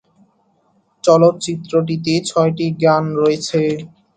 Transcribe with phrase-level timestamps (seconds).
[1.03, 3.61] চলচ্চিত্রটিতে ছয়টি গান রয়েছে।